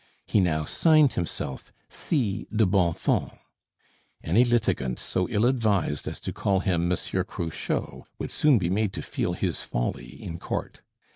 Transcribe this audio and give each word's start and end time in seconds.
He 0.25 0.39
now 0.39 0.65
signed 0.65 1.13
himself 1.13 1.71
C. 1.87 2.47
de 2.51 2.65
Bonfons. 2.65 3.33
Any 4.23 4.43
litigant 4.43 4.97
so 4.97 5.29
ill 5.29 5.45
advised 5.45 6.07
as 6.07 6.19
to 6.21 6.33
call 6.33 6.61
him 6.61 6.87
Monsieur 6.87 7.23
Cruchot 7.23 8.07
would 8.17 8.31
soon 8.31 8.57
be 8.57 8.71
made 8.71 8.93
to 8.93 9.03
feel 9.03 9.33
his 9.33 9.61
folly 9.61 10.07
in 10.19 10.39
court. 10.39 10.81